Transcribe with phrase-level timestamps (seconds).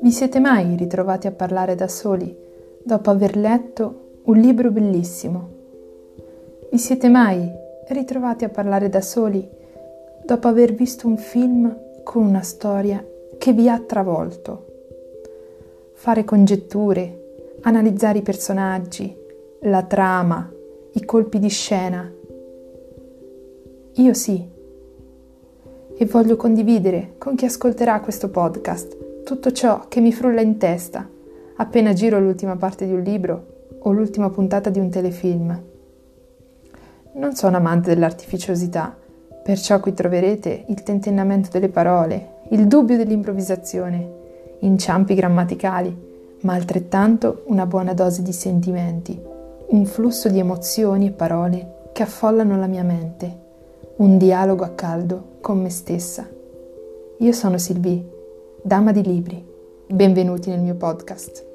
[0.00, 2.36] Vi siete mai ritrovati a parlare da soli
[2.82, 5.48] dopo aver letto un libro bellissimo?
[6.70, 7.50] Vi siete mai
[7.88, 9.48] ritrovati a parlare da soli
[10.24, 13.02] dopo aver visto un film con una storia
[13.38, 14.66] che vi ha travolto?
[15.94, 19.16] Fare congetture, analizzare i personaggi,
[19.60, 20.52] la trama,
[20.92, 22.12] i colpi di scena.
[23.94, 24.53] Io sì.
[25.96, 31.08] E voglio condividere con chi ascolterà questo podcast tutto ciò che mi frulla in testa
[31.56, 35.62] appena giro l'ultima parte di un libro o l'ultima puntata di un telefilm.
[37.14, 38.96] Non sono amante dell'artificiosità,
[39.42, 44.22] perciò qui troverete il tentennamento delle parole, il dubbio dell'improvvisazione,
[44.60, 49.18] inciampi grammaticali, ma altrettanto una buona dose di sentimenti,
[49.68, 53.42] un flusso di emozioni e parole che affollano la mia mente,
[53.96, 56.28] un dialogo a caldo con me stessa.
[57.18, 58.04] Io sono Sylvie
[58.62, 59.44] Dama di Libri.
[59.86, 61.53] Benvenuti nel mio podcast.